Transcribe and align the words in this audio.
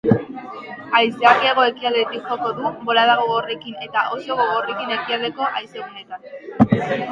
Haizeak 0.99 1.43
hego-ekialdetik 1.49 2.31
joko 2.31 2.49
du, 2.61 2.71
bolada 2.89 3.19
gogorrekin 3.21 3.79
eta 3.89 4.05
oso 4.17 4.41
gogorrekin 4.41 4.97
ekialdeko 4.99 5.53
haizeguneetan. 5.55 6.29